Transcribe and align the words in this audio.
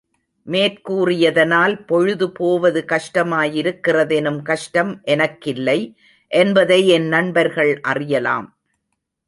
மேற்கூறியதனால், 0.47 1.85
பொழுது 1.85 2.31
போவது 2.31 2.85
கஷ்டமாயிருக்கிறதெனும் 2.87 4.41
கஷ்டம் 4.41 5.01
எனக்கில்லை 5.05 5.79
என்பதை 6.31 6.87
என் 6.87 7.07
நண்பர்கள் 7.07 7.79
அறியலாம். 7.81 8.47